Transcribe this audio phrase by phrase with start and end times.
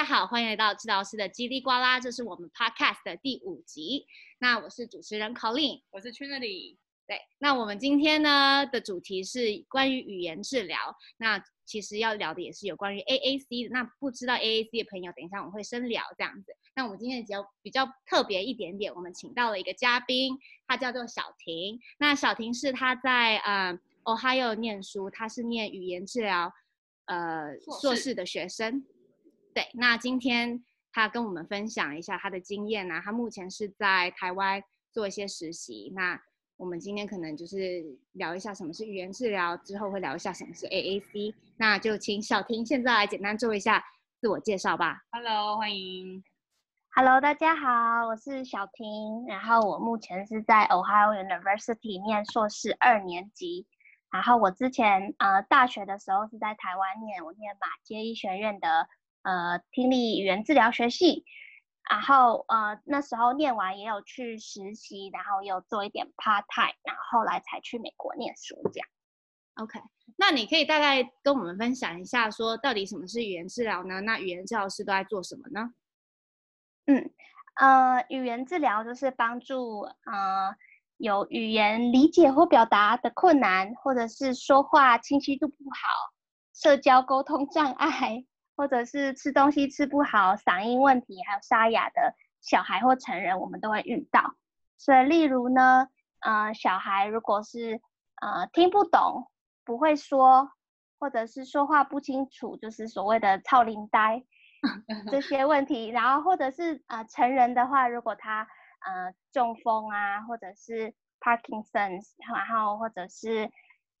[0.00, 4.06] 家好，欢迎来到治疗师的叽里呱啦，这是我们 Podcast 的第五集。
[4.38, 6.78] 那我是主持人 Colleen，我是 Trinity。
[7.06, 10.78] 对，那我们今天呢的主题是关于语言治疗。
[11.18, 13.68] 那其实要聊的也是有关于 AAC 的。
[13.74, 16.56] 那不知道 AAC 的朋友，等一下我们会深聊这样子。
[16.74, 20.34] 那我们今天比较比较特别一点点，我们请到了一个嘉宾，
[20.66, 21.78] 他叫做小婷。
[21.98, 26.50] 那小婷是他在呃 Ohio 念书，他是念语言治疗
[27.04, 28.82] 呃硕士的学生。
[29.52, 35.92] 对，那今天他跟我们分享一下他的经验啊，他目前是在台湾做一些实习。
[35.94, 36.20] 那
[36.56, 41.34] 我们今天可能就是聊一下什么是语言治疗，之后会聊一下什么是 AAC。
[41.56, 43.84] 那就请小婷现在来简单做一下
[44.20, 45.00] 自我介绍吧。
[45.10, 46.22] Hello，欢迎。
[46.94, 49.26] Hello，大家好，我是小婷。
[49.26, 53.66] 然后我目前是在 Ohio University 念硕士二年级。
[54.12, 58.86] 然后我之前呃大学的时候是在台湾念，我念马偕医学院的。
[59.22, 61.24] 呃，听力语言治疗学系，
[61.90, 68.88] 然后呃那时候念完也有去实习，然后也有做一点 part time，然后后来才去美国念书这样。
[69.56, 69.78] OK，
[70.16, 74.00] 那你可以大概跟我们分享一下，说到底什么是语言治疗呢？
[74.00, 75.74] 那语言治疗师都在做什么呢？
[76.86, 77.10] 嗯，
[77.56, 80.54] 呃，语言治疗就是帮助呃
[80.96, 86.14] 有语言理解或表达的困难，或者是说话清晰度不好、
[86.54, 88.24] 社交沟通障碍。
[88.60, 94.34] 或者是吃东西吃不好、嗓音问题，还有沙哑的小孩或成人，我们都会遇到。
[94.76, 97.80] 所以，例如呢，呃，小孩如果是
[98.20, 99.30] 呃听不懂、
[99.64, 100.50] 不会说，
[100.98, 104.22] 或者是说话不清楚，就是所谓的“超龄呆
[105.10, 105.88] ”这些问题。
[105.88, 108.42] 然后，或者是呃成人的话，如果他
[108.80, 113.50] 呃中风啊，或者是 Parkinson's，然后或者是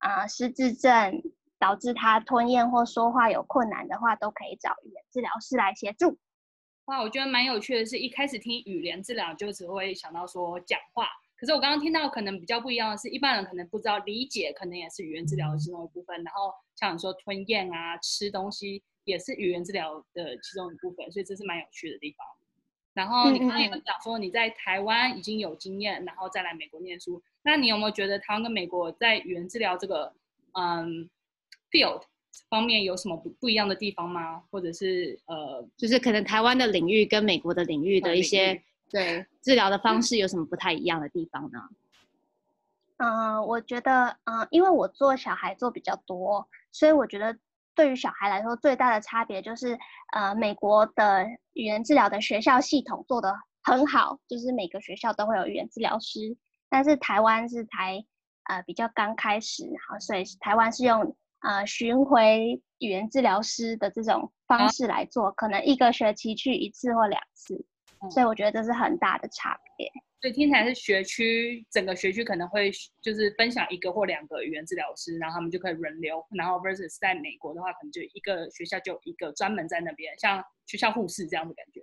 [0.00, 1.22] 呃失智症。
[1.60, 6.18] 导致他吞咽或说话有困难的话，都可以找语言治疗师来协助。
[6.86, 22.26] 哇，我觉得蛮有趣的是，一开始听语言治疗就只会想到说讲话，可是我刚刚听到可能比较不一样的是，一般人可能不知道理解可能也是语言治疗的其中一部分，然后像你说吞咽啊、吃东西也是语言治疗的其中一部分，所以这是蛮有趣的地方。
[22.92, 30.12] 然后你刚刚也讲说你在台湾已经有经验，然后再来美国念书，那你有没有觉得台湾跟美国在语言治疗这个
[30.58, 31.08] 嗯
[31.70, 32.02] ？field
[32.48, 34.42] 方面有什么不不一样的地方吗？
[34.50, 41.58] 或者是呃，就是可能台湾的领域跟美国的领域的一些对治疗的方式有什么不太一样的地方呢？
[42.98, 47.36] 嗯、呃，我觉得嗯、呃，因为我做小孩做比较多，所以我觉得
[47.74, 49.78] 对于小孩来说最大的差别就是
[50.12, 56.36] 呃，美国的语言治疗的学校系统做得很好，就是每个学校都会有语言治疗师，
[56.68, 58.04] 但是台湾是才
[58.44, 61.16] 呃比较刚开始，然后所以台湾是用。
[61.40, 67.54] 呃，巡回语言治疗师的这种方式来做，啊、可能一个学期去一次或两次，
[68.02, 69.90] 嗯，所以我觉得这是很大的差别。
[70.20, 72.70] 所以听起来是学区，整个学区可能会
[73.00, 76.22] 就是分享一个或两个语言治疗师，然后他们就可以轮流。
[76.36, 81.80] 然后 versus 在美国的话，可能就一个学校就一个专门在那边，像学校护士这样的感觉。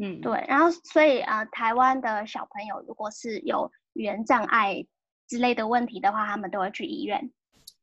[0.00, 0.44] 嗯，对。
[0.46, 4.86] 然后所以呃，台湾的小朋友如果是有语言障碍
[5.26, 7.32] 之类的问题的话，他们都会去医院。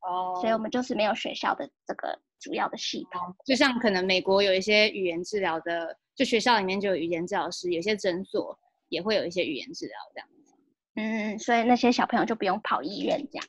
[0.06, 8.56] 哦、oh，所以我们就是没有学校的这个主要的系统，就像可能美国有一些语言治疗的，就学校里面就有语言治疗师，有些诊所
[8.88, 10.54] 也会有一些语言治疗这样子。
[10.94, 13.46] 嗯，所以那些小朋友就不用跑医院这样。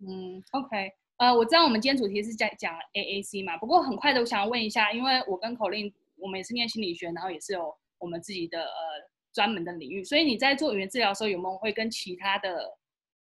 [0.00, 12.77] 嗯，OK，呃，我知道我们今天主题是在讲 AAC 嘛，不过很快的，我想要问一下，因为我跟 Colleen 我们也是念心理学，然后也是有我们自己的呃专门的领域，所以你在做语言治疗的时候，有没有会跟其他的？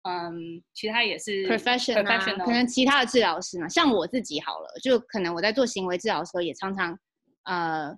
[0.08, 6.98] 嗯，其他也是 professional，啊，可能其他的治疗师嘛，像我自己好了，就可能我在做行为治疗的时候，也常常
[7.44, 7.94] 呃，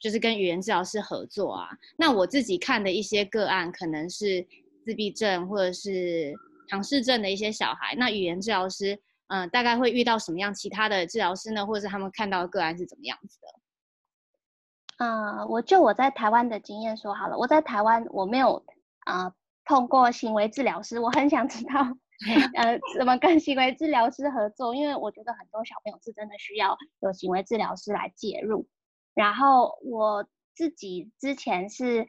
[0.00, 1.68] 就是跟语言治疗师合作啊。
[1.96, 4.46] 那我自己看的一些个案，可能是
[4.84, 6.34] 自闭症或者是
[6.68, 8.94] 唐氏症的一些小孩，那语言治疗师
[9.28, 11.66] 嗯，呃，大概会遇到什么样其他的治疗师呢？
[11.66, 15.06] 或者是他们看到的个案是怎么样子的？
[15.06, 18.62] 呃，我就我在台湾的经验说好了，我在台湾我没有
[19.00, 19.24] 啊。
[19.24, 21.80] 呃通过行为治疗师，我很想知道，
[22.54, 24.74] 呃，怎么跟行为治疗师合作？
[24.74, 28.68] 因为我觉得很多小朋友是真的需要有行为治疗师来介入。
[29.14, 32.06] 然后我自己之前是，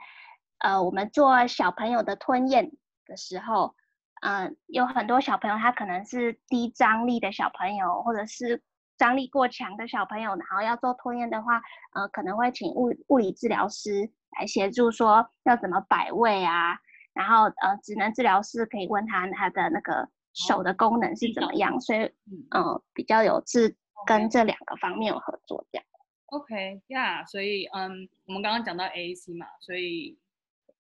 [0.60, 2.72] 呃，我们做小朋友的吞咽
[3.06, 3.76] 的时候，
[4.22, 8.64] 嗯、呃，有很多小朋友他可能是低张力的小朋友，或者是
[8.98, 11.62] 张力过强的小朋友，然后要做吞咽的话，
[11.94, 14.10] 呃，可能会请物物理治疗师
[14.40, 16.80] 来协助，说要怎么摆位啊。
[17.14, 23.76] 然后呃，职能治疗师可以问他他的那个手的功能是怎么样，哦、所以嗯、呃，比较有是
[24.06, 25.86] 跟这两个方面有合作这样。
[26.28, 30.18] OK，Yeah，所以嗯，我们刚刚讲到 AAC 嘛，所以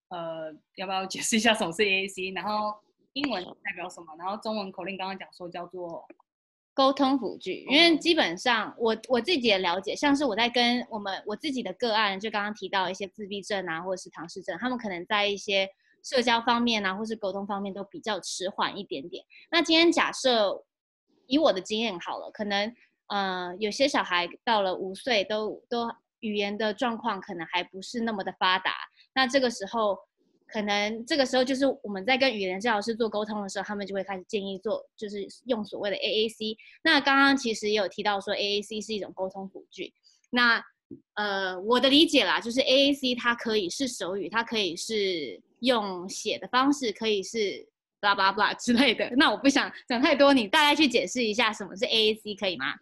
[0.10, 2.36] 呃，要不要解释一下什么是 AAC？
[2.36, 2.74] 然后
[3.14, 4.16] 英文代表什么？
[4.18, 6.06] 然后中文口令刚刚讲说叫做。
[6.76, 15.70] 沟通辅具，因为基本上我我自己也了解，像是我在跟我们我自己的个案，就刚刚提到一些自闭症啊，或者是唐氏症，他们可能在一些
[16.04, 19.24] 社交方面啊，或是沟通方面都比较迟缓一点点。
[19.50, 20.64] 那今天假设
[21.28, 22.74] 以我的经验好了，可能
[23.08, 25.90] 呃有些小孩到了五岁都都
[26.20, 28.72] 语言的状况可能还不是那么的发达，
[29.16, 29.98] 那这个时候。
[30.46, 36.56] 可能这个时候就是我们在跟语言治疗师做沟通的时候，他们就会开始建议做，就是用所谓的 AAC。
[36.84, 39.92] 那刚刚其实也有提到说 AAC 是一种沟通辅具。
[40.30, 40.64] 那
[41.16, 47.38] 呃，我的理解啦，就是 AAC 它可以是手语，它可以是用写的方式，可以是
[48.00, 49.10] blah blah blah 之类的。
[49.16, 52.76] 那我不想讲太多，你大概去解释一下什么是 AAC 可以吗？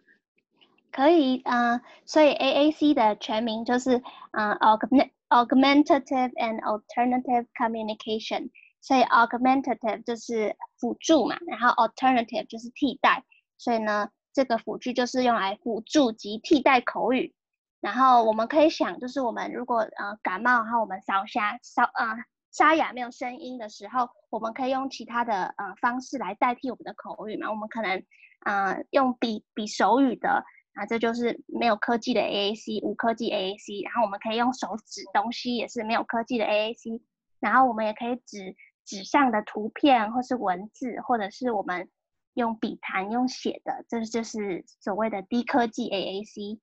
[0.90, 3.96] 可以，嗯、所以 AAC 的全名就是
[4.32, 8.50] 嗯、呃、Augment Augmentative and Alternative Communication，
[8.82, 13.24] 所以 Augmentative 就是辅助嘛，然后 Alternative 就是替代，
[13.56, 17.34] 所以呢，这个辅具就是用来辅助及替代口语。
[17.80, 22.06] 然后我们可以想，就是我们如果呃感冒，然后我们烧瞎烧呃
[22.52, 27.50] 沙哑没有声音的时候，我们可以用其他的呃方式来代替我们的口语嘛。
[27.50, 28.04] 我们可能
[28.44, 30.44] 呃用比比手语的。
[30.74, 33.84] 啊，这就是没有科技的 AAC，无科技 AAC。
[33.84, 37.02] 然后我们可以用手指东西，也是没有科技的 AAC。
[37.40, 38.56] 然后我们也可以指
[38.86, 41.90] 纸上的图片，或是文字，或者是我们
[42.32, 46.58] 用笔谈用写的，这就是所谓的低科技 AAC。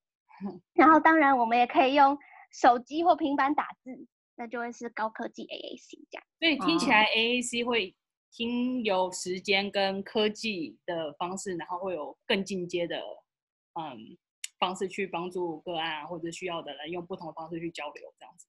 [0.74, 2.18] 然后当然我们也可以用
[2.52, 4.08] 手机或平板打字，
[4.40, 6.26] 那就会是高科技 AAC 这样。
[6.40, 7.96] 所以听起来 AAC 会
[8.32, 13.04] 经由时间跟科技的方式，然后会有更进阶的。
[13.80, 14.18] 嗯，
[14.58, 18.48] 方式去帮助个案或者需要的人，用不同的方式去交流，这样子。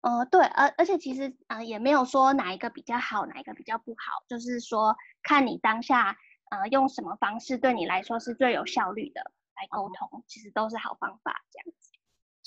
[0.00, 6.16] 呃，对，而而且其实呃也没有说哪一个比较好，哪一个比较不好，就是说看你当下
[6.50, 9.20] 呃用什么方式对你来说是最有效率的
[9.56, 11.85] 来沟通，嗯，其实都是好方法，这样子。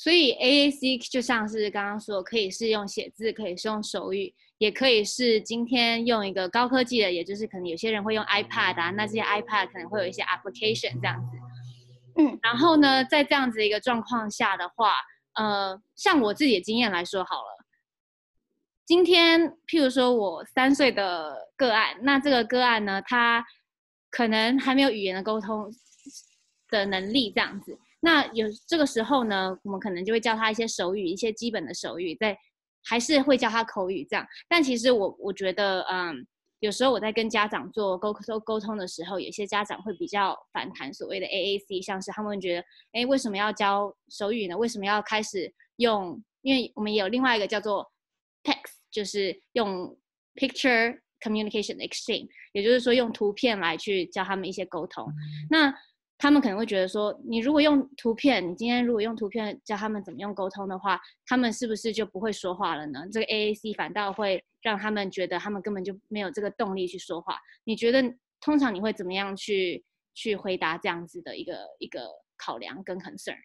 [0.02, 11.38] 所以 AAC 就像是刚刚说，可以是用写字，可以是用手语，也可以是今天用一个高科技的，也就是可能有些人会用 iPad 啊，那这些 iPad 可能会有一些 application 这样子。
[12.16, 14.94] 嗯，然后呢，在这样子一个状况下的话，
[15.34, 17.66] 呃，像我自己的经验来说好了，
[18.86, 23.46] 今天譬如说我三岁的个案，那这个个案呢，他
[24.10, 25.70] 可能还没有语言的沟通
[26.70, 32.38] 的能力，这样子，那有这个时候呢，我们可能就会教他一些手语，一些基本的手语，在
[32.84, 36.26] 还是会教他口语这样，但其实我我觉得，嗯。
[36.62, 44.58] 有时候我在跟家长做沟沟沟通的时候，有些家长会比较反弹所谓的 AAC，像是他们觉得，哎，为什么要教手语呢？
[44.58, 46.22] 为什么要开始用？
[46.42, 47.90] 因为我们也有另外一个叫做
[48.44, 49.98] text，就是用
[50.36, 55.08] picture communication exchange，也就是说用图片来去教他们一些沟通。
[55.50, 55.74] 那
[56.20, 63.00] 他们可能会觉得说，你如果用图片，你今天如果用图片教他们怎么用沟通的话，他们是不是就不会说话了呢？
[63.10, 67.40] 这个 AAC 反倒会让他们觉得他们根本就没有这个动力去说话。
[67.64, 68.04] 你觉得
[68.42, 72.02] 通常你会怎么样去去回答这样子的一个一个
[72.38, 73.38] 考量跟 concern？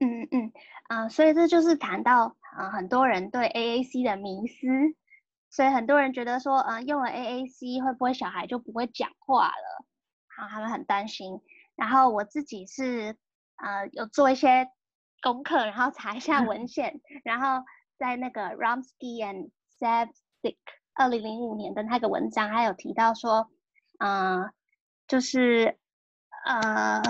[0.00, 0.52] 嗯嗯嗯
[0.88, 4.66] 啊、所以这就是谈到啊、呃，很多人对 AAC 的迷思，
[5.50, 9.86] 所以很多人觉得说，呃，用了 AAC 会不会小孩就不会讲话了？
[10.36, 11.40] 啊，他们很担心。
[11.80, 13.16] 然后我自己是，
[13.56, 14.68] 呃，有做一些
[15.22, 17.64] 功课，然后查一下文献，嗯、然后
[17.96, 20.58] 在那个 Romsky and Savzik
[20.92, 23.50] 二零零五年的那个文章，还有提到说，
[23.98, 24.50] 嗯、呃，
[25.08, 25.78] 就是，
[26.44, 27.00] 呃，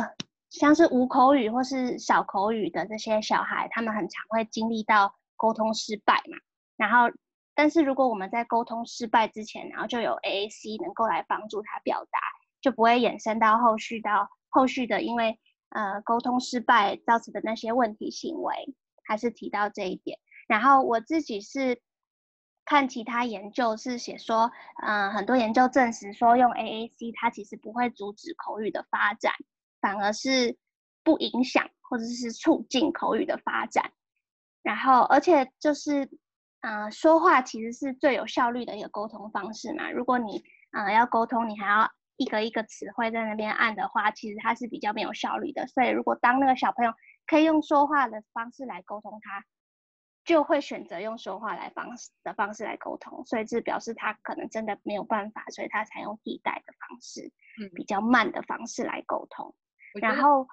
[0.50, 6.38] 像是无口语或是少口语的这些小孩，他们很常会经历到沟通失败嘛。
[6.76, 7.12] 然后，
[7.56, 12.20] 但是如果我们在沟通失败之前，然后就有 AAC 能够来帮助他表达，
[12.60, 14.30] 就不会衍生到后续到。
[14.50, 15.38] 后续的，因为
[15.70, 18.54] 呃沟通失败造成的那些问题行为，
[19.04, 20.18] 还是提到这一点。
[20.48, 21.80] 然后我自己是
[22.64, 24.50] 看其他研究是写说，
[24.82, 29.32] 呃很多研究证实说用 AAC 它其实不会阻止口语的发展，
[29.80, 30.58] 反而是
[31.02, 33.92] 不影响或者是促进口语的发展。
[34.62, 36.10] 然后而且就是
[36.60, 39.90] 呃说话其实是最有效率的一个沟通方式嘛。
[39.90, 40.42] 如果你
[40.72, 41.90] 呃要沟通，你还要
[42.20, 45.66] 一个一个词汇在那边按的话，其实它是比较没有效率的。
[45.66, 46.92] 所以，如果当那个小朋友
[47.26, 49.46] 可以用说话的方式来沟通他，他
[50.26, 53.24] 就会选择用说话来方式的方式来沟通。
[53.24, 59.54] 所以，这表示他可能真的没有办法，所以他才用替代的方式，嗯，比较慢的方式来沟通。
[59.98, 60.46] 然后，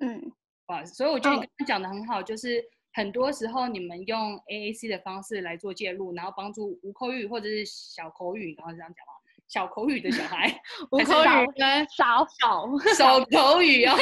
[0.00, 0.32] 嗯，
[0.66, 2.60] 哇，所以我觉得你刚刚讲的很好，就是
[2.92, 9.12] 很多时候你们用 AAC 的方式来做介入，然后帮助无口语或者是小口语，刚刚这样讲吗？
[9.48, 10.48] 小口语的小孩，
[10.90, 13.94] 无口语跟少少 少口语哦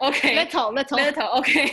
[0.00, 1.72] ，OK，Little，Little，OK，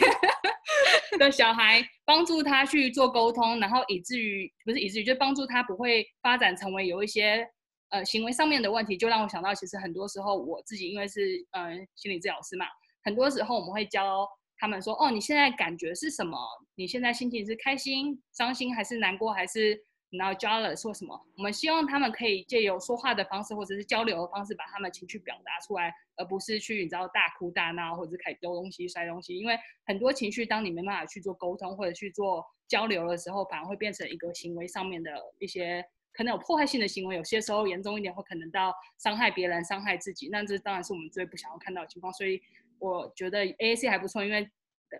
[1.19, 7.47] 的小孩，帮助他去做沟通，然后以至于不是以至于，就帮助他不会发展成为有一些
[7.89, 12.65] 呃行为上面的问题，就让我想到，其实很多时候我自己因为是嗯、呃、心理治疗师嘛，
[13.03, 16.37] 很多时候我们会教他们说，哦，你现在感觉是什么？
[16.75, 19.85] 你现在心情是开心、伤心还是难过还是？
[20.11, 21.19] 然后 jealous 说什么？
[21.35, 29.37] 我们希望他们可以借由说话的方式，或者是交流的方式，把他们情绪表达出来，而不是去你知道大哭大闹，或者是开始丢东西、摔东西。
[29.37, 35.83] 因为很多情绪，当你没办法去做沟通或者去做交流的时候，反而会变成一个行为上面的一些
[36.13, 37.17] 可能有破坏性的行为。
[37.17, 40.29] 有些时候严重一点，会可能到伤害别人、伤害自己。
[40.29, 42.13] 那这当然是我们最不想要看到的情况。
[42.13, 42.41] 所以
[42.79, 44.49] 我觉得 AAC 还不错，因为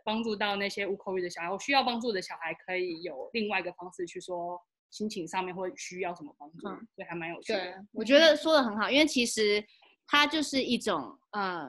[0.04, 4.62] 帮助到那些无口语的小孩，或需要帮助的小孩，可以有另外一个方式去说。
[4.90, 6.68] 心情上面会需要什么帮助？
[6.68, 7.60] 嗯，对，还蛮有趣的。
[7.60, 9.64] 对，我觉得说的很好，因为其实
[10.08, 11.68] 它就是一种呃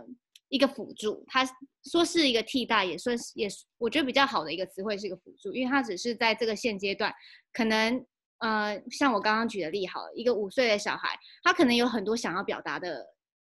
[0.49, 1.45] 一个辅助，它
[1.91, 3.49] 说是一个替代，也算是也
[3.79, 7.13] 我觉得比较好的一个词汇是一个辅助，因为它只是在这个现阶段，
[7.53, 8.05] 可能
[8.39, 13.07] 呃像我刚刚举的例好了，一个五岁的小孩，他可能有很多想要表达的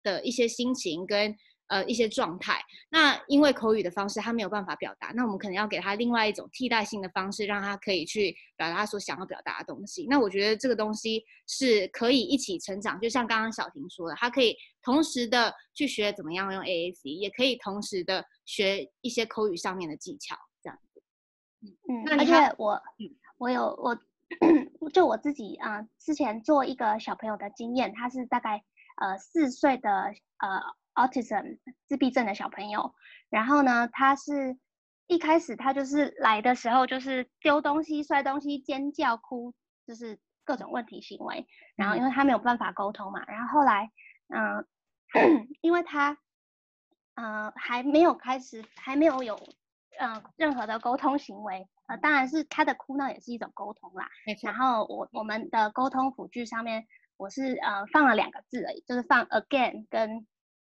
[0.04, 1.36] 的一些心情跟。
[1.72, 10.06] 呃，一些状态，那因为口语的方式他没有办法表达，那我们可能要给他另外一种替代性的方式，让他可以去表达他所想要表达的东西。
[10.10, 21.02] 那我觉得这个东西是可以一起成长，就像刚刚小婷说的，他可以同时的去学怎么样用 AAC，也可以同时的学一些口语上面的技巧，这样子。
[21.88, 23.98] 嗯，而且我，嗯、我有我
[24.90, 28.62] 就我自己啊、呃，之前做一个小朋友的经验，他是大概
[28.98, 29.90] 呃四岁的
[30.40, 30.62] 呃。
[30.94, 31.58] Autism
[31.88, 32.94] 自闭症的小朋友，
[33.30, 34.58] 然后呢，他是
[35.08, 39.54] 一开始他就是来的时候就是丢东西、摔东西、尖叫、哭，
[39.88, 41.48] 就是各种问题行为。
[41.76, 43.90] 然后因为他没有办法沟通嘛，然后后来，
[44.28, 44.66] 嗯、呃，
[45.62, 46.18] 因为他，
[47.56, 49.36] 还没有开始，还没有有，
[49.98, 51.68] 嗯、呃，任何的沟通行为。
[51.88, 54.10] 呃，当然是他的哭闹也是一种沟通啦。
[54.44, 56.86] 然后我我们的沟通辅具上面，
[57.18, 60.28] 我是呃放了两个字而已，就是放 again 跟。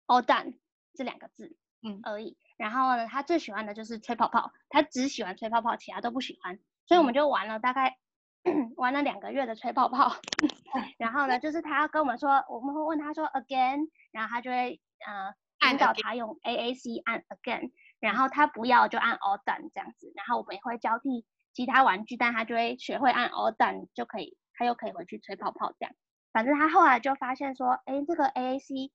[0.09, 0.55] All done
[0.95, 2.37] 这两个字，嗯而已。
[2.57, 6.59] 然后呢，他最喜欢的就是吹泡泡，他只喜欢吹泡泡，其他都不喜欢。
[6.87, 7.99] 所以我们就玩了大概
[8.77, 10.17] 玩了两个月的吹泡泡。
[10.99, 20.11] 然后呢，就是他跟我们说，我们会问他说 again，然后他就会呃引导他用 AAC 按 again，然后他不要就按 all done 这样子。
[20.17, 25.95] 然后我们也会交替其他玩具，但他就会学会按 all done 就可以，他又可以回去吹泡泡这样。
[26.33, 28.91] 反正他后来就发现说，哎，这个 AAC。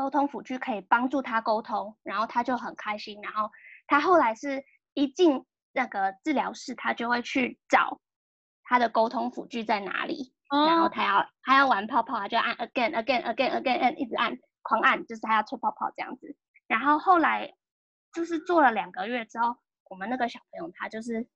[0.00, 3.20] 沟通辅具可以帮助他沟通，然后他就很开心。
[3.20, 3.50] 然后
[3.86, 4.64] 他后来是
[4.94, 8.00] 一进那个治疗室，他就会去找
[8.64, 10.32] 他的沟通辅具在哪里。
[10.48, 10.66] Oh.
[10.66, 16.34] 然后他要他要玩泡泡，他就按 again again again again，一直按狂按，就是他要吹泡泡这样子。
[16.66, 17.52] 然后后来
[18.14, 19.54] 就是做了两个月之后，
[19.90, 21.28] 我们那个小朋友他就是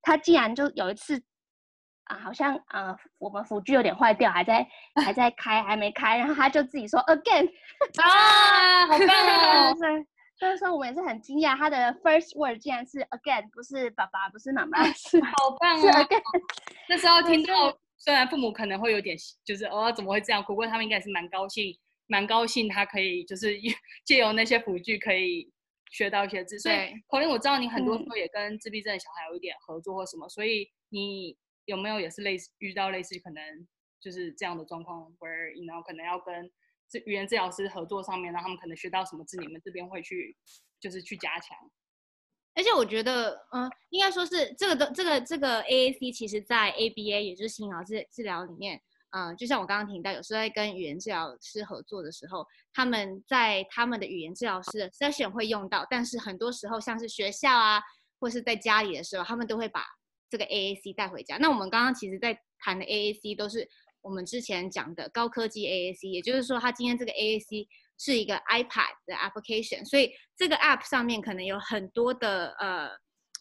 [0.00, 1.24] 他竟然就有一次。
[2.04, 4.66] 啊，好像呃，我们辅具有点坏掉，还在
[5.04, 7.48] 还在开，还没开，然后他就自己说 again，
[8.02, 9.74] 啊，好棒哦！
[9.80, 10.06] 对，
[10.36, 15.80] 所以说我们也是很惊讶，他的 first word 竟然是 again，不是爸爸，不是妈妈，是好棒哦！
[15.80, 16.22] 是 again。
[16.88, 20.42] 那时候 听到，虽然父母可能会有点，就是哦，怎么会这样？
[20.42, 21.78] 不过他们应该是蛮高兴，
[22.08, 23.56] 蛮高兴他可以就是
[24.04, 25.48] 借由那些辅具可以
[25.92, 26.62] 学到一些知识。
[26.68, 26.76] 所以
[27.08, 31.36] ，Colin，我知道你很多时候也跟自闭症的小孩有一点合作或什么，嗯、所以你。
[31.66, 33.42] 有没有也是类似遇到类似可能
[34.00, 36.50] 就是这样的状况，where you know 可能要跟
[36.88, 40.36] 这语言治疗师合作上面，让他们可能学到什么字，你们这边会去
[40.80, 41.56] 就是去加强。
[42.54, 57.80] 而且我觉得，嗯，应该说是这个的这个这个 AAC，其实在 ABA 也就是新脑治治疗里面，嗯，就像我刚刚提到，有时候在跟语言治疗师合作的时候，他们在他们的语言治疗师的 session 会用到，但是很多时候像是学校啊，
[58.20, 59.86] 或是在家里的时候，他们都会把。
[60.32, 61.36] 这个 AAC 带回家。
[61.36, 63.68] 那我们刚刚其实在谈的 AAC 都是
[64.00, 72.88] 我们之前讲的高科技 AAC，也就是说，它今天这个 AAC 是一个 iPad 的 application，所以这个 app 上面可能有很多的呃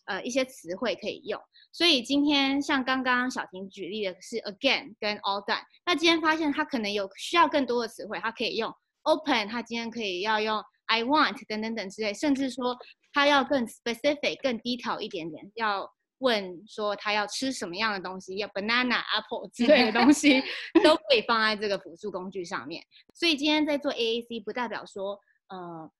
[0.07, 1.41] 呃一些词汇可以用。
[1.71, 8.69] 所以今天像刚刚小婷举例的是 again 跟 all done，那今天发现它可能有需要更多的词汇，它可以用
[9.03, 12.75] open，它今天可以要用 I want 等等等之类，甚至说
[13.13, 15.89] 它要更 specific、更 detail 一点点，要。
[16.21, 20.41] 问说他要吃什么样的东西，要 banana、apple 之类的 东西，
[20.83, 22.83] 都可以放在这个辅助工具上面。
[23.13, 25.91] 所以今天在做 AAC，不代表说，呃，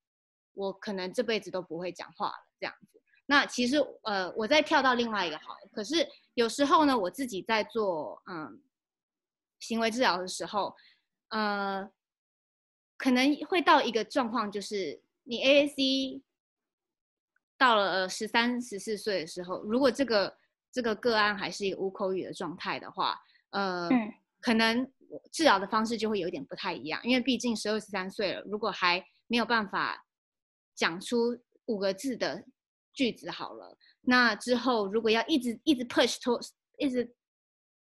[0.54, 3.02] 我可能这辈子都不会讲话了这样子。
[3.26, 8.62] 那其实呃，我再跳到另外一个好，可是有时候呢，我自己在做嗯
[9.60, 10.76] 行为治疗的时候，
[11.30, 11.90] 呃，
[12.98, 16.22] 可能会到一个状况，就是你 AAC
[17.62, 20.36] 到了十三十四岁的时候，如果这个
[20.72, 23.16] 这个个案还是一个无口语的状态的话，
[23.52, 24.92] 呃，嗯、可能
[25.32, 30.04] 治疗的方式就会有点不太一样，因为毕竟十二十三岁了，如果还没有办法
[30.74, 31.38] 讲出
[31.68, 32.44] 五个字的
[32.96, 36.40] 句子好了，那之后如果要一直一直 push 拖，
[36.80, 37.14] 一直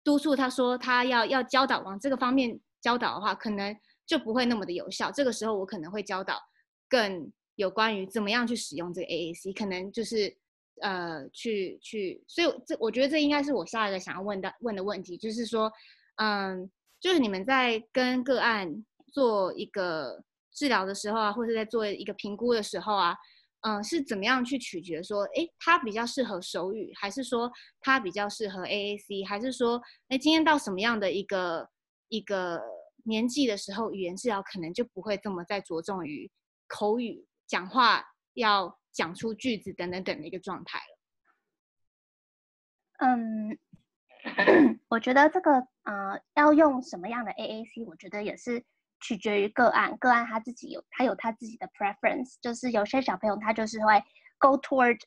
[0.03, 5.09] 督促他说他要要教导往这个方面教导的话，可能就不会那么的有效。
[5.09, 6.39] 这个时候我可能会教导
[6.87, 10.35] 更有关于怎么样去使用这个 AAC，可能就是
[10.81, 15.71] 呃去去，所以这我觉得这应该是我下一个想要问的问的问题，就是说，
[16.15, 16.69] 嗯，
[16.99, 20.23] 就是你们在跟个案做一个。
[20.57, 23.13] 治疗的时候啊，或者在做一个评估的时候啊，
[23.67, 31.67] 嗯、是怎么样去取决说，哎，他比较适合手语，还是说他比较适合 AAC，还是说，哎，今天到什么样的一个
[32.07, 32.61] 一个
[33.03, 36.31] 年纪的时候，语言治疗可能就不会这么再着重于
[36.69, 40.97] 口语讲话，要讲出句子等等等的一个状态了。
[42.97, 43.57] 嗯，
[44.89, 48.65] 我觉得这个呃，要用什么样的 AAC，我觉得也是。
[49.01, 54.01] 取决于个案，个案他自己有他有他自己的 preference，就是有些小朋友他就是会
[54.39, 54.99] go toward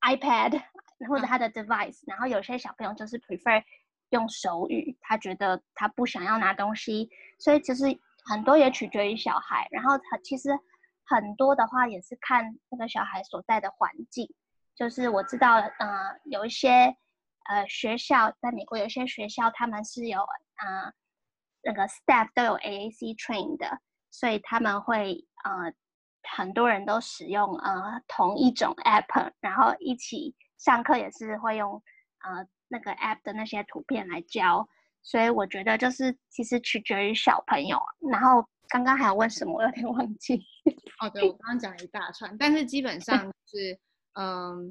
[0.00, 0.60] iPad
[1.08, 3.62] 或者他的 device，、嗯、然后有些小朋友就是 prefer
[4.10, 7.84] 用手语，他觉得他不想要拿东西，所以其实
[8.24, 10.50] 很多也取决于小孩，然后他其实
[11.06, 14.28] 很多的话也是看那个小孩所在的环境，
[14.74, 16.96] 就是我知道呃有一些
[17.48, 20.92] 呃学校在美国有些学校他们是有呃。
[21.68, 23.80] 那个 staff 都有 AAC train 的，
[24.12, 25.74] 所以他们会呃
[26.22, 31.82] 很多人都使用呃同一种 app，然后一起上课也是会用
[32.18, 34.68] 呃那个 app 的那些图片来教，
[35.02, 37.80] 所以我觉得就是其实取决于小朋友。
[38.12, 40.34] 然后刚刚还有问什么，我有点忘记。
[41.00, 43.78] 哦，对，我刚刚讲了一大串，但是基本上 是
[44.14, 44.70] 嗯，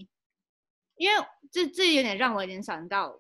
[0.97, 3.19] 因为这这有点让我联想到，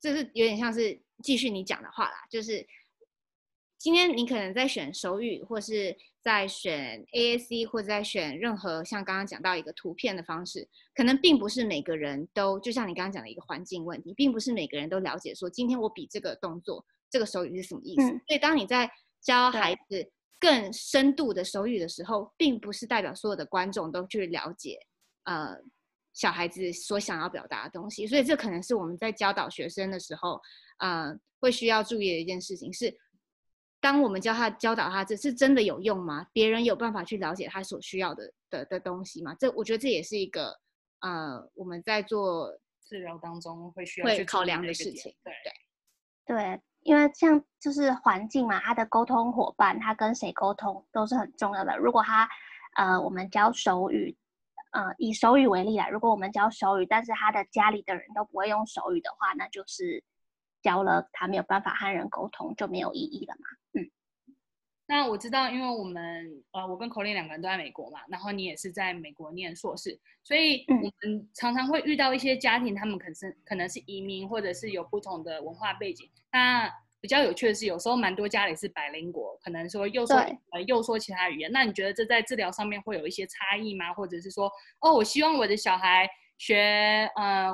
[0.00, 2.66] 这是有点像是继续你讲的话啦，就是。
[3.76, 18.04] 今天你可能在选手语，或是在选 AAC，或者在选任何像刚刚讲到一个图片的方式，可能并不是每个人都，就像你刚刚讲的一个环境问题，并不是每个人都了解说今天我比这个动作，这个手语是什么意思。
[18.04, 18.90] 嗯、所以当你在
[19.24, 20.08] 教孩子
[20.38, 24.78] 更深度的手语的时候，并不是代表所有的观众都去了解，
[25.24, 25.56] 呃，
[26.12, 28.06] 小孩子所想要表达的东西。
[28.06, 30.40] 所以这可能是我们在教导学生的时候，
[30.78, 32.96] 呃，会需要注意的一件事情是。
[33.80, 36.26] 当我们教他教导他，这是真的有用吗？
[36.32, 39.36] 别人有办法去了解他所需要的的的东西吗？
[39.38, 40.58] 这我觉得这也是一个
[41.00, 42.58] 呃，我们在做
[42.88, 45.14] 治疗当中会需要去考量的事情。
[45.22, 45.34] 对
[46.24, 51.76] 对对，因为像就是环境嘛，他的沟通伙伴，他跟谁沟通都是很重要的。
[51.78, 52.28] 如果他
[52.76, 54.16] 呃，我们教手语，
[54.72, 60.04] 呃，以手语为例啦，如果我们教手语，但是他的家里的人都不会用手语的话，那就是
[60.62, 63.46] 教了他没有办法和人沟通，就没有意义了嘛。
[63.80, 63.90] 嗯
[64.86, 76.10] 那我知道，因为我们呃，我跟 Colin 两个人都在美国嘛，然后你也是在美国念硕士，所以我们常常会遇到一些家庭，他们可能是可能是移民，或者是有不同的文化背景。
[76.30, 76.70] 那
[77.00, 80.16] 比较有趣的是，有时候蛮多家里是百灵国，可能说又说
[80.52, 81.50] 呃又说其他语言。
[81.50, 83.94] 那你觉得这在治疗上面会有一些差异吗？
[83.94, 87.50] 或者是说，哦，我希望我的小孩学呃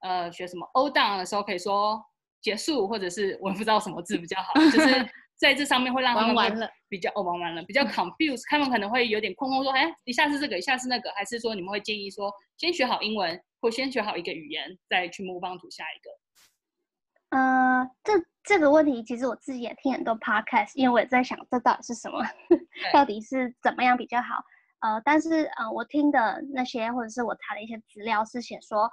[0.00, 2.02] 呃学什么 All Done 的时候可以说
[2.42, 5.10] 结束，或者是我不知道什么字比较好，就是。
[5.40, 17.38] 在这上面会让他们玩了比较哦，玩完了比较 confused，他们可能会有点困惑说，哎，一下是这个，一下是那个，还是说你们会建议说，先学好英文或先学好一个语言，再去 move on to 下一个？
[17.38, 18.12] 呃，这
[18.44, 22.22] 这个问题其实我自己也听很多 podcast，因为我也在想这到底是什么，
[22.92, 24.44] 到底是怎么样比较好？
[24.80, 28.90] 呃，但是呃，我听的那些或者是我查的一些资料是写说。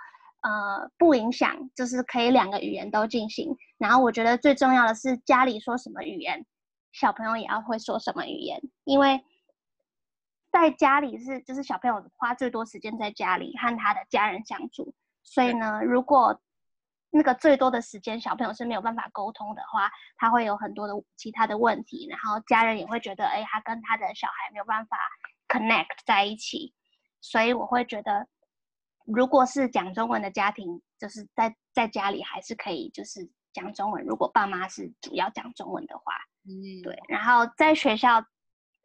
[0.48, 3.54] 呃，不影响，就是可以两个语言都进行。
[3.78, 6.46] 然后我觉得最重要的是家里说什么语言，
[6.94, 8.62] 小朋友也要会说什么语言。
[8.86, 9.22] 因为
[10.50, 16.40] 在家里是就是小朋友花最多时间在家里和他的家人相处，所以呢，如果
[17.10, 24.98] 那个最多的时间小朋友是没有办法沟通的话，他会有很多的其他的问题，然后家人也会觉得，哎，他跟他的小孩没有办法
[25.50, 26.74] connect 在一起，
[27.20, 28.30] 所以我会觉得。
[29.08, 34.04] 如果是讲中文的家庭，就是在在家里还是可以，就是讲中文。
[34.04, 37.02] 如果爸妈是主要讲中文的话，嗯，对。
[37.08, 38.16] 然后在学校，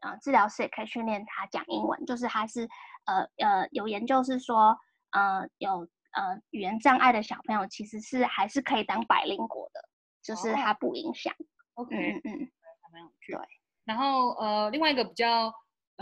[0.01, 2.69] 呃治疗师也可以训练他讲英文，就是他是
[3.07, 4.79] 呃呃有研究是说
[5.11, 5.81] 呃有
[6.13, 9.81] 呃语言障碍的小朋友其实是还是可以当百灵果的，
[10.23, 11.35] 就是他不影响。
[11.75, 11.87] Oh.
[11.87, 13.33] OK，嗯嗯，还蛮有趣。
[13.33, 13.41] 对，
[13.85, 15.53] 然后呃另外一个比较。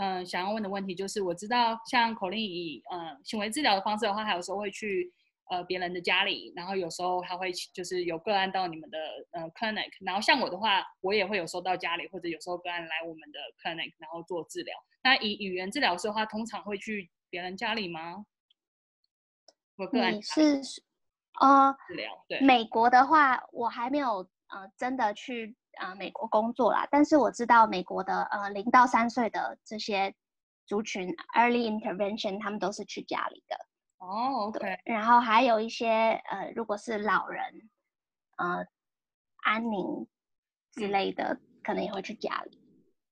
[0.01, 5.13] 嗯、呃，想要问的问题就是，我知道像口令以呃行为治疗的方式的话，还有时候会去
[5.51, 8.97] 呃别人的家里，然后有时候还会就是有个案到你们的
[9.29, 14.75] 呃 clinic，然后像我的话，我也会有时候到家里，或者有时候个案来我们的 clinic，然后做治疗。
[15.03, 18.25] 那以语言治疗师的话，通常会去别人家里吗？
[19.75, 20.59] 我个案你是
[21.39, 25.55] 呃治疗对美国的话，我还没有呃真的去。
[25.79, 30.13] 呃，美国工作啦，但是我知道美国的呃零到三岁的这些
[30.65, 33.55] 族群 early intervention，他们都是去家里的。
[33.97, 34.79] 哦，OK。
[34.85, 35.87] 然后还有一些
[36.29, 37.69] 呃，如果是老人，
[38.37, 38.65] 呃，
[39.43, 40.07] 安宁
[40.73, 42.59] 之类的，嗯，可能也会去家里。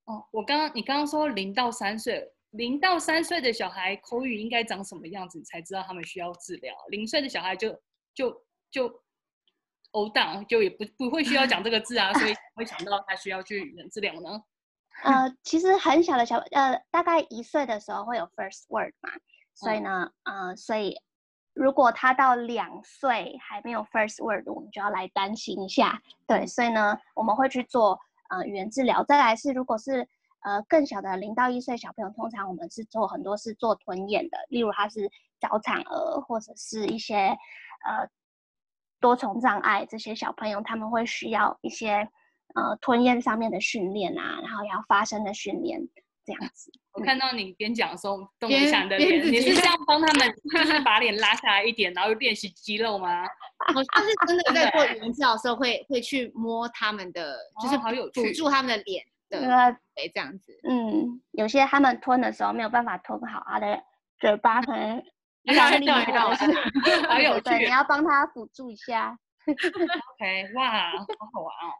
[0.05, 5.37] 哦，我刚刚你刚刚说零到三岁，零到三岁的小孩口语应该长什么样子？
[5.37, 6.75] 你才知道他们需要治疗。
[6.89, 7.79] 零岁的小孩就
[8.13, 9.01] 就就。
[9.91, 14.41] 就 old down 就也不不会需要讲这个字啊，所以 会想到他需要去语言治疗呢。
[15.03, 19.09] 呃，其实很小的小呃，大概一岁的时候会有 first word 嘛，
[19.53, 20.95] 所以呢，嗯、呃，所以
[21.53, 26.01] 如果他到两岁还没有 first word，我们就要来担心一下。
[26.27, 27.99] 对，所以呢，我们会去做
[28.29, 29.03] 呃语言治疗。
[29.05, 30.07] 再来是如果是
[30.41, 37.15] 呃更小的零到一岁小朋友，通常我们是做很多是做吞咽的，例如他是早产儿或者是一些
[37.85, 38.09] 呃。
[38.99, 42.07] 多重障碍这些小朋友，他们会需要一些
[42.55, 45.79] 呃吞咽上面的训练啊，然后要发声的训练
[46.25, 46.71] 这样子。
[46.91, 53.23] 我看到你边讲的时候，动一下你的脸，你是这样帮他们，就是把脸拉下来一点，然后练习肌肉吗？
[53.73, 59.39] 好像是真的在做语言治疗的时候会会去摸他们的，就是好有辅助他们的脸的，
[59.95, 60.59] 对，这样子。
[60.63, 63.81] 嗯，有些他们吞的时候没有办法吞好，他的
[64.19, 65.01] 嘴巴可能。
[65.53, 65.87] 让你
[67.07, 69.17] 好有趣，对，你要帮他辅助一下。
[69.45, 70.97] OK，哇，好
[71.33, 71.73] 好玩哦，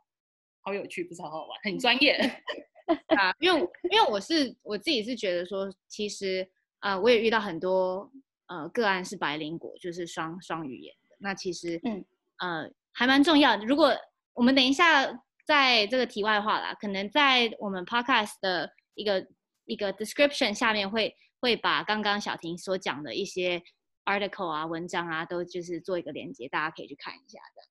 [0.62, 2.14] 好有趣，不是好好玩，很专业
[3.18, 3.34] 啊。
[3.40, 3.60] 因为
[3.92, 8.10] 因为我是我自己是觉得说，其实呃，我也遇到很多
[8.48, 11.16] 呃个案是白灵果，就是双双语言的。
[11.20, 12.04] 那其实嗯
[12.40, 13.66] 呃还蛮重要的。
[13.66, 13.96] 如果
[14.34, 15.06] 我们等一下
[15.46, 19.28] 在这个题外话啦，可能在我们 Podcast 的一个
[19.66, 21.16] 一个 description 下面会。
[21.40, 23.62] 会把刚刚小婷所讲的一些
[24.06, 27.64] article 啊、文章啊，都就是做一个连接，大家可以去看一下的。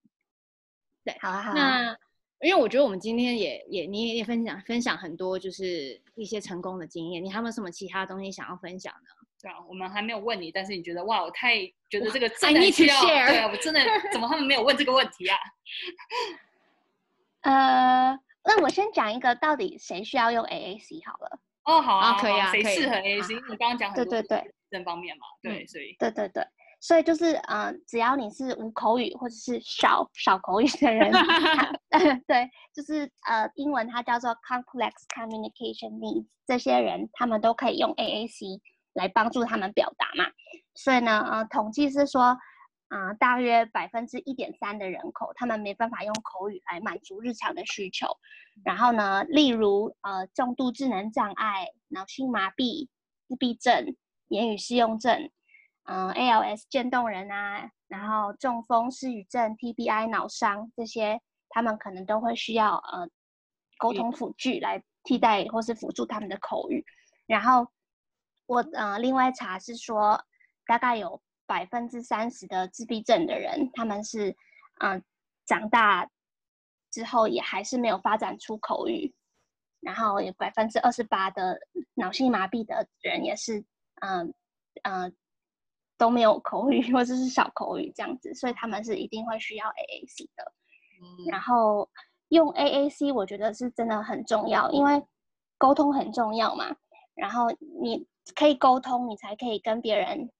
[1.05, 1.55] 对，好啊，好啊。
[1.55, 1.99] 那
[2.47, 7.25] 因为我觉得我们今天也也你也分享分享很多，就是一些成功的经验。
[7.25, 9.09] 你还有没有什么其他东西想要分享呢？
[9.41, 11.57] 对啊，我们还没有问你，但是你觉得哇，我太
[11.89, 13.81] 觉得这个真的需要，对啊，我真的
[14.13, 15.37] 怎么他们没有问这个问题啊？
[17.43, 21.41] 呃，那我先讲一个，到底谁需要用 AAC 好了。
[21.69, 22.97] 哦，好啊，可以啊，谁适合？
[22.97, 26.43] 因为你刚刚讲很多对对对这方面嘛，对，所以对对对，
[26.81, 31.13] 所以就是呃，只要你是无口语或者是少少口语的人，
[32.27, 38.61] 对，就是呃，英文它叫做 complex communication needs，这些人他们都可以用 AAC
[38.95, 40.31] 来帮助他们表达嘛。
[40.75, 42.37] 所以呢，呃，统计是说。
[42.89, 48.07] 啊、呃，大约百分之一点三的人口，他们没办法用口语来满足日常的需求。
[48.65, 52.89] 然后呢，例如呃，重度智能障碍、脑性麻痹、
[53.29, 53.95] 自闭症、
[54.29, 55.31] 言语适用症，
[55.85, 61.21] 嗯、呃，ALS 渐冻人啊，然后中风、失语症、TBI 脑伤这些，
[61.51, 63.09] 他们可能都会需要呃
[63.77, 66.85] 沟通辅具来替代或是辅助他们的口语。
[67.27, 67.69] 然后
[68.47, 70.25] 我呃另外查是说，
[70.67, 71.21] 大概有。
[71.49, 74.37] 百分之三十的自闭症的人，他们是，
[74.81, 75.03] 嗯、呃，
[75.47, 76.07] 长大
[76.91, 79.15] 之后也还是没有发展出口语，
[79.81, 81.59] 然后有百分之二十八的
[81.95, 83.65] 脑性麻痹的人也是，
[84.03, 84.35] 嗯、
[84.83, 85.13] 呃，嗯、呃，
[85.97, 90.53] 都没有口语或者是少口语这样子，所以他们是一定会需要 AAC 的。
[91.01, 91.89] 嗯、然后
[92.29, 95.03] 用 AAC，我觉得是真的很重要，因为
[95.57, 96.77] 沟通很重要嘛。
[97.15, 97.47] 然后
[97.83, 100.31] 你可以沟通，你才可以跟别人。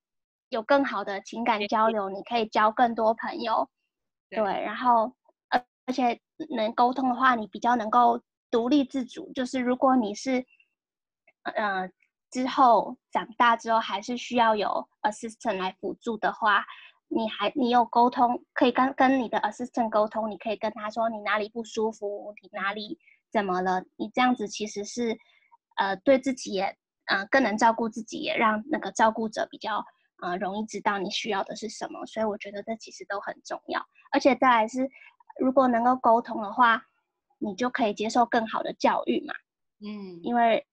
[0.51, 3.69] 有更好的情感交流，你可以交更多朋友，
[4.31, 5.15] 对，然后
[5.49, 6.21] 而而且
[6.57, 9.31] 能沟通的话，你比较能够独立自主。
[9.35, 10.45] 就是如果你是，
[11.43, 11.91] 呃，
[12.31, 16.65] 之后长大之后还是需要有 assistant 来辅助的话，
[17.09, 22.99] 你还你有沟通，可以跟跟你的 assistant 沟通，你可以跟他说你哪里不舒服，你哪里
[23.31, 25.19] 怎么了，你这样子其实是，
[25.77, 26.75] 呃，对自己也，
[27.07, 29.85] 呃，更能照顾自己，也让那个照顾者比较。
[30.21, 33.85] 呃，容易知道你需要的是什么，所以我觉得这其实都很重要。
[34.13, 34.89] 而且再来是，
[35.39, 36.83] 如果能够沟通的话，
[37.39, 39.35] 你就可以接受更好的教育嘛。
[39.81, 40.67] 嗯，因为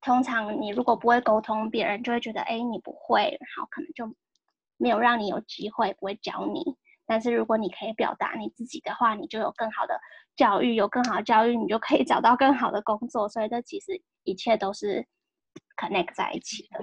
[0.00, 4.16] 通常你如果不会沟通，别人就会觉得，哎，你不会，然后可能就
[4.78, 6.62] 没有让你有机会，不会教你。
[7.06, 10.00] 但是如果你可以表达你自己的话，你就有更好的
[10.36, 13.28] 教育，有更好的教育，你就可以找到更好的工作。
[13.28, 15.06] 所以这其实一切都是
[15.76, 16.78] connect 在一起的。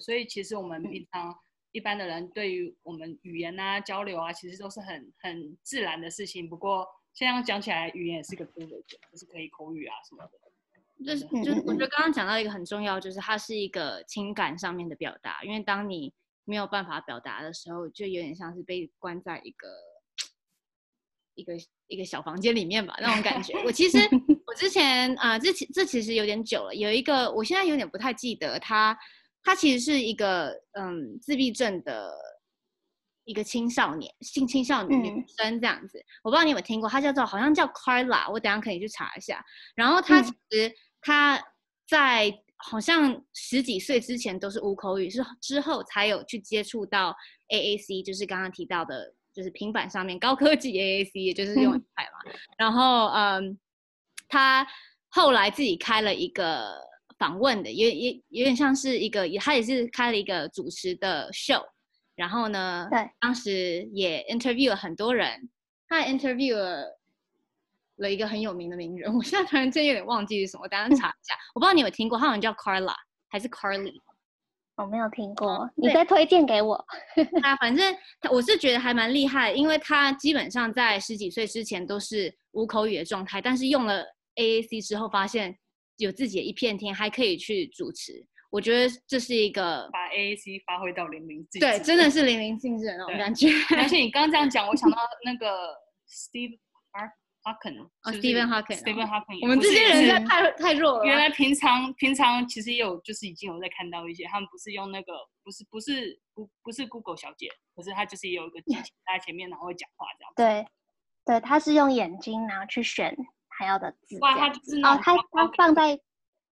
[0.00, 1.34] 所以其实我们平常
[1.72, 6.48] 一般的人对于我们语言啊、交流啊，其实都是很很自然的事情。
[6.48, 10.30] 不过现在讲起来，语言也是个 privilege，就是可以口语啊什么的。
[11.04, 19.68] 就是就是，我觉得刚刚讲到一个很重要，就是它是一个情感上面的表达，因为当你没有办法表达的时候，就有点像是被关在一个
[21.34, 21.52] 一个
[21.88, 23.52] 一个小房间里面吧，那种感觉。
[23.64, 23.98] 我其实
[24.46, 26.74] 我之前啊、呃，这其这其实有点久了。
[26.74, 28.98] 有一个，我现在有点不太记得他，
[29.46, 32.12] 他其实是一个嗯自闭症的
[33.24, 35.98] 一个青少年，性青少年女生这样子。
[35.98, 39.42] 嗯、我不知道你有没有听过，她叫做好像叫 Carla，我等下可以去查一下。
[39.74, 41.42] 然后她其实她
[41.88, 42.42] 在。
[42.58, 47.14] 好像十几岁之前都是无口语，是之后才有去接触到
[47.50, 52.30] AAC，就是刚刚提到的，就是平板上面高科技 AAC，也就是用一台嘛。
[52.30, 53.58] 嗯、然后，嗯，
[54.26, 54.66] 他
[55.10, 56.80] 后来自己开了一个
[57.18, 61.62] 访问的，也也有点像是一个，他也是开了一个主持的 show。
[62.14, 65.48] 然后呢，对，当时也 interview 了很多人，
[65.88, 66.96] 他 interview 了。
[67.98, 71.34] 了一个很有名的名人， 我现在突然间有点忘记是什么，我等下查一下。
[71.54, 72.92] 我不知道你有听过，他好像叫 Carla
[73.30, 73.94] 还是 Carly？
[74.76, 76.74] 我没有听过，你再推荐给我。
[77.42, 85.56] 啊反正他我是觉得还蛮厉害，因为他基本上在十几岁之前都是无口语的状态，但是用了 AAC 之后，发现
[85.98, 88.26] 有自己的一片天，还可以去主持。
[88.50, 93.48] 我觉得这是一个把 AAC 发挥到淋漓尽致，对，真的是淋漓尽致的那种感觉。
[93.76, 95.74] 而且你刚刚这样讲，我想到 那个
[96.08, 96.58] Steve。
[97.46, 101.04] Hawking 哦，Stephen Hawking，Stephen Hawking，我们这些人在太太弱了。
[101.04, 105.12] 原来平常平常其实也有，就是已经有在看到一些，他们不是用那个，
[105.44, 110.32] 不是不是不不是 Google 小姐，可是他就是也有一个机器在前面，然后会讲话这样。
[110.34, 110.66] 对，
[111.24, 113.16] 对，他是用眼睛然后去选
[113.58, 114.18] 他要的字。
[114.20, 115.96] 哇，他就是哦，他他放在，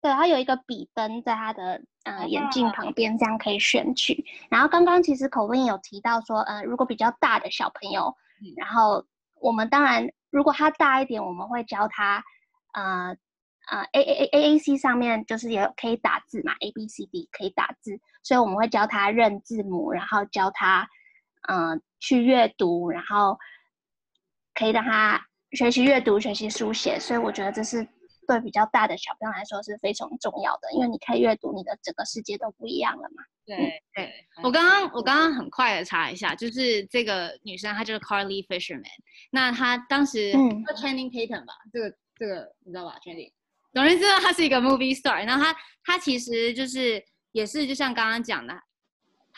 [0.02, 4.26] 对，他有一个笔灯在他的呃眼镜旁边，这样可以选取。
[4.50, 8.16] 然后刚刚其实 Colleen 有提到说，呃，如果比较大的小朋友，
[8.58, 9.06] 然后
[9.42, 10.10] 我们当然。
[10.32, 12.24] 如果他大一点，我们会教他，
[12.74, 13.18] 呃
[13.72, 20.88] 呃，A A A A A C 上面就是也可以打字嘛，A B C D 可以打字，所以我们会教他认字母，然后教他，
[21.48, 23.40] 呃，去阅读，然后
[24.54, 27.00] 可以让他学习阅读、学习书写。
[27.00, 27.88] 所以我觉得这是
[28.28, 33.24] 对比较大的小朋友来说是非常重要的，因为你可以阅读，你的整个世界都不一样了嘛。
[33.46, 38.84] 对对，我刚刚我刚刚很快的查一下，就是这个女生她就是 Carly Fisherman，
[39.32, 40.32] 那她当时
[40.78, 43.32] Channing Tatum 吧，这个这个你知道吧？Channing，
[43.74, 48.54] 总之知道她是一个 movie star，然后她她其实就是也是就像刚刚讲的，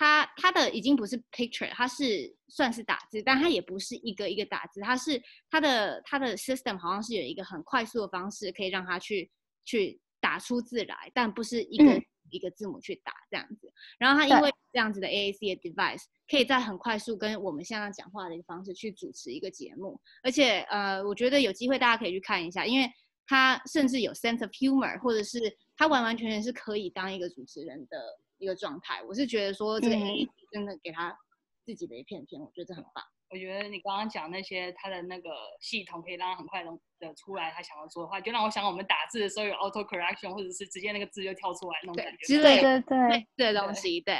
[0.01, 9.29] 她她的已经不是 picture，它是算是打字，但它也不是一个一个打字，它是它的它的 system 好像是有一个很快速的方式可以让它去
[9.63, 11.93] 去打出字来，但不是一个。
[11.93, 22.89] 嗯一个字母去打这样子，然后它因为这样子的 AAC 的 device，可以在很快速跟我们现在讲话的一个方式去主持一个节目，而且呃，我觉得有机会大家可以去看一下，因为
[23.27, 25.39] 它甚至有 sense of humor，或者是
[25.75, 27.97] 它完完全全是可以当一个主持人的
[28.41, 29.01] 一个状态。
[29.03, 31.17] 我是觉得说这个 AAC 真的给他
[31.63, 33.03] 自己的一片天，我觉得这很棒。
[33.29, 35.29] 我觉得你刚刚讲那些，他的那个
[35.61, 36.65] 系统可以让他很快
[36.99, 42.41] 的出来他想要说的话，就让我想我们打字的时候有 auto correction，或者是直接那个字就跳出来那种感觉。
[42.41, 44.17] 对对对对，这东西对。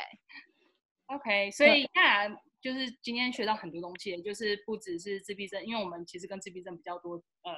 [1.08, 7.52] OK，所以当然就是今天学到很多东西，就是不只是自闭症，因为我们其实跟自闭症比较多呃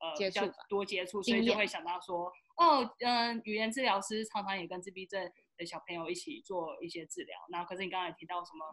[0.00, 7.36] 呃比较多接触，所以就会想到说，哦嗯、呃，语言治疗师常常也跟自闭症的小朋友一起做一些治疗。
[7.50, 8.64] 那可是你刚才提到什么？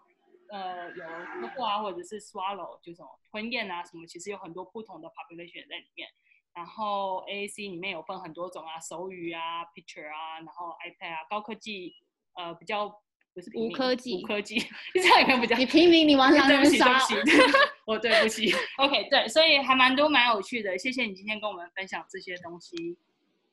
[0.48, 6.08] 呃，有孵化啊，或者是 swallow，就什么吞咽啊，什么，其实有很多不同的 population 在里面。
[6.54, 11.96] 然后 AAC 里面有分很多种啊，手语啊，picture 啊，然后 iPad 啊，高科技，
[12.36, 12.88] 呃，比较
[13.34, 14.56] 不是无科技，无科技，
[14.94, 15.58] 你这样有没有比较？
[15.58, 17.14] 你平民，你完全 对不起，对不起，
[17.88, 18.54] 我对不起。
[18.78, 22.96] OK，对，所以还蛮多蛮有趣的，谢谢你今天跟我们分享这些东西。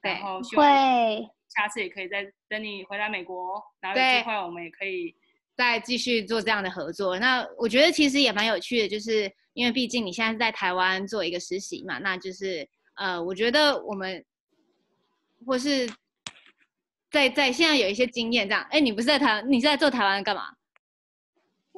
[0.03, 0.67] 然后希望
[1.55, 5.15] 下次也可以再等你回来美国，然后有机会我们也可以。
[5.55, 14.25] 再继续做这样的合作，那我觉得其实也蛮有趣的，就是因为毕竟你现在是在台湾做一个实习嘛，那就是呃，我觉得我们
[15.47, 15.87] 或是
[17.11, 18.67] 在在现在有一些经验这样。
[18.71, 20.45] 哎，你不是在台，你是在做台湾干嘛？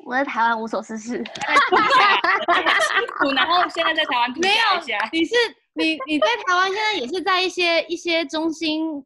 [0.06, 1.24] 我在台湾无所事事，辛
[3.18, 5.34] 苦，然后现在在台湾没有，你是
[5.72, 9.04] 你你在台湾现在也是在一些一些中心。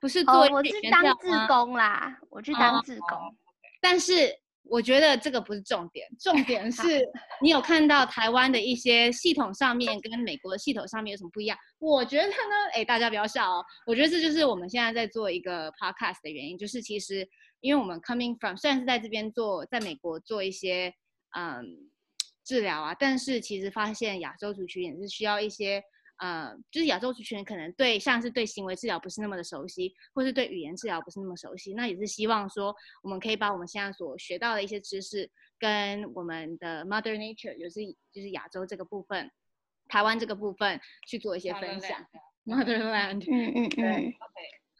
[0.00, 3.18] 不是做、哦、我是当志工啦，我去当志工。
[3.18, 3.34] 哦、
[3.80, 4.30] 但是
[4.62, 7.02] 我觉得这个不是重点，重点 是
[7.40, 11.56] 你有看到台湾的一些系统上面跟美国的系统上面有什么不一样？
[11.78, 12.34] 我觉得呢，
[12.74, 13.64] 哎，大家不要笑哦。
[13.86, 17.26] 我觉得这就是我们现在在做一个 podcast 的原因，就是其实
[17.60, 20.92] 因为我们 coming from 虽然是在这边做，在美国做一些
[21.36, 21.64] 嗯
[22.44, 25.82] 治疗啊，但是其实发现亚洲族群也是需要一些。
[26.18, 37.80] 呃，就是亚洲族群可能对像是对行为治疗不是那么的熟悉，或是对语言治疗不是那么熟悉，那也是希望说我们可以把我们现在所学到的一些知识，跟我们的 Mother Nature，就是
[38.12, 39.30] 就是亚洲这个部分，
[39.88, 42.06] 台湾这个部分去做一些分享。
[42.46, 44.14] Motherland，嗯嗯嗯，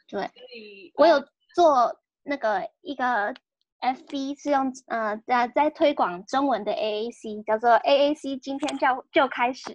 [0.07, 1.21] 对对，我有
[1.55, 3.35] 做那个一个
[3.81, 9.75] FB 是用呃在在推广中文的 AAC，叫做 AAC，今天就就开始。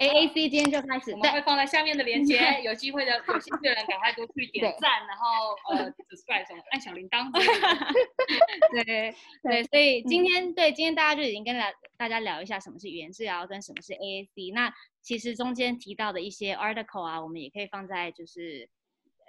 [0.00, 7.30] A A C 今天就开始，我们会放在下面的链接，有机会的有兴趣的人赶快多去点赞，然后呃 subscribe 什么按小铃铛。
[8.72, 14.50] 对对，所以今天对今天大家就已经跟大大家聊一下什么是语言治疗跟什么是 A A C。
[14.54, 18.70] 那其实中间提到的一些 article 啊，我们也可以放在就是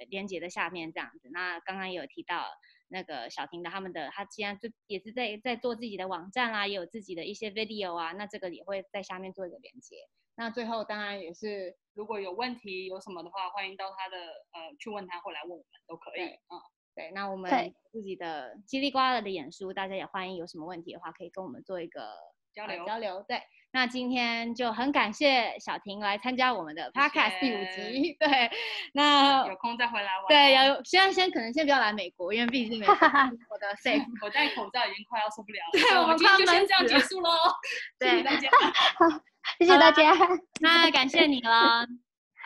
[0.07, 1.29] 链接的下面这样子。
[1.33, 2.45] 那刚刚也有提到
[2.87, 9.97] 那个小婷的他们的，他既然就也是在在做自己的网站啊，也有自己的一些 video 啊，那这个也会在下面做一个连接。
[10.35, 16.23] 那最后当然也是，如果有问题有什么的话，欢迎到他的呃去问他或来问我们都可以。
[16.23, 16.57] 嗯，
[16.95, 17.11] 对。
[17.11, 22.13] 那我们自己的叽里呱啦的演出，大家也欢迎有什么问题的话，可以跟我们做一个
[22.53, 23.23] 交流、呃、交流。
[23.27, 23.41] 对。
[23.73, 28.13] 那今天就很感谢小婷来参加我们的 Podcast 第五集。
[28.19, 28.51] 对。
[28.93, 30.25] 那有空再回来玩。
[30.27, 35.71] 对，有现在先可能先不要来美国，因为毕竟美国我的 safe，我戴口罩已经快要受不了了。
[35.71, 37.29] 对，我们今天就先这样结束喽。
[37.97, 38.49] 对，谢谢大家。
[39.61, 40.11] 谢谢大家，
[40.59, 41.85] 那感谢你了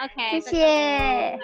[0.03, 1.39] ，OK，谢谢。